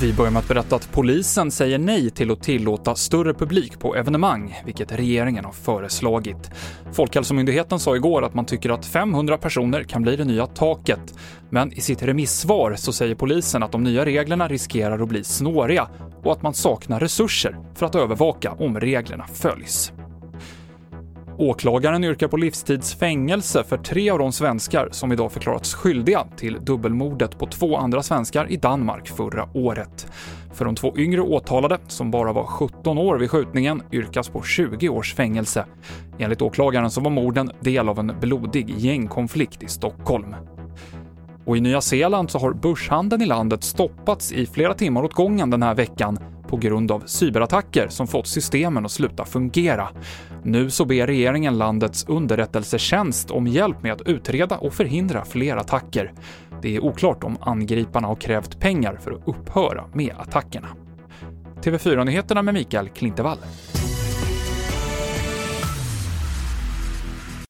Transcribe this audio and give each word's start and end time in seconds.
Vi 0.00 0.12
börjar 0.12 0.30
med 0.32 0.40
att 0.40 0.48
berätta 0.48 0.76
att 0.76 0.92
polisen 0.92 1.50
säger 1.50 1.78
nej 1.78 2.10
till 2.10 2.30
att 2.30 2.42
tillåta 2.42 2.94
större 2.94 3.34
publik 3.34 3.78
på 3.78 3.96
evenemang, 3.96 4.60
vilket 4.64 4.92
regeringen 4.92 5.44
har 5.44 5.52
föreslagit. 5.52 6.50
Folkhälsomyndigheten 6.92 7.78
sa 7.78 7.96
igår 7.96 8.24
att 8.24 8.34
man 8.34 8.44
tycker 8.44 8.70
att 8.70 8.86
500 8.86 9.38
personer 9.38 9.82
kan 9.82 10.02
bli 10.02 10.16
det 10.16 10.24
nya 10.24 10.46
taket. 10.46 11.14
Men 11.50 11.72
i 11.72 11.80
sitt 11.80 12.02
remissvar 12.02 12.74
så 12.76 12.92
säger 12.92 13.14
polisen 13.14 13.62
att 13.62 13.72
de 13.72 13.84
nya 13.84 14.04
reglerna 14.04 14.48
riskerar 14.48 14.98
att 14.98 15.08
bli 15.08 15.24
snåriga 15.24 15.88
och 16.22 16.32
att 16.32 16.42
man 16.42 16.54
saknar 16.54 17.00
resurser 17.00 17.56
för 17.74 17.86
att 17.86 17.94
övervaka 17.94 18.52
om 18.52 18.80
reglerna 18.80 19.26
följs. 19.26 19.92
Åklagaren 21.38 22.04
yrkar 22.04 22.28
på 22.28 22.36
livstids 22.36 22.94
fängelse 22.94 23.64
för 23.64 23.76
tre 23.76 24.10
av 24.10 24.18
de 24.18 24.32
svenskar 24.32 24.88
som 24.90 25.12
idag 25.12 25.32
förklarats 25.32 25.74
skyldiga 25.74 26.26
till 26.36 26.58
dubbelmordet 26.64 27.38
på 27.38 27.46
två 27.46 27.76
andra 27.76 28.02
svenskar 28.02 28.46
i 28.50 28.56
Danmark 28.56 29.08
förra 29.08 29.48
året. 29.54 30.06
För 30.52 30.64
de 30.64 30.74
två 30.74 30.94
yngre 30.96 31.20
åtalade, 31.20 31.78
som 31.88 32.10
bara 32.10 32.32
var 32.32 32.44
17 32.44 32.98
år 32.98 33.18
vid 33.18 33.30
skjutningen, 33.30 33.82
yrkas 33.92 34.28
på 34.28 34.42
20 34.42 34.88
års 34.88 35.14
fängelse. 35.14 35.64
Enligt 36.18 36.42
åklagaren 36.42 36.90
så 36.90 37.00
var 37.00 37.10
morden 37.10 37.50
del 37.60 37.88
av 37.88 37.98
en 37.98 38.12
blodig 38.20 38.70
gängkonflikt 38.70 39.62
i 39.62 39.68
Stockholm. 39.68 40.34
Och 41.44 41.56
i 41.56 41.60
Nya 41.60 41.80
Zeeland 41.80 42.30
så 42.30 42.38
har 42.38 42.52
börshandeln 42.52 43.22
i 43.22 43.26
landet 43.26 43.64
stoppats 43.64 44.32
i 44.32 44.46
flera 44.46 44.74
timmar 44.74 45.02
åt 45.02 45.14
gången 45.14 45.50
den 45.50 45.62
här 45.62 45.74
veckan 45.74 46.18
på 46.54 46.58
grund 46.58 46.90
av 46.90 47.02
cyberattacker 47.06 47.88
som 47.88 48.06
fått 48.06 48.26
systemen 48.26 48.84
att 48.84 48.90
sluta 48.90 49.24
fungera. 49.24 49.88
Nu 50.42 50.70
så 50.70 50.84
ber 50.84 51.06
regeringen 51.06 51.58
landets 51.58 52.04
underrättelsetjänst 52.08 53.30
om 53.30 53.46
hjälp 53.46 53.82
med 53.82 53.92
att 53.92 54.08
utreda 54.08 54.56
och 54.58 54.74
förhindra 54.74 55.24
fler 55.24 55.56
attacker. 55.56 56.12
Det 56.62 56.76
är 56.76 56.84
oklart 56.84 57.24
om 57.24 57.36
angriparna 57.40 58.08
har 58.08 58.16
krävt 58.16 58.60
pengar 58.60 58.98
för 59.04 59.12
att 59.12 59.28
upphöra 59.28 59.84
med 59.92 60.14
attackerna. 60.18 60.68
TV4-nyheterna 61.62 62.42
med 62.42 62.54
Mikael 62.54 62.88
Klintevall. 62.88 63.38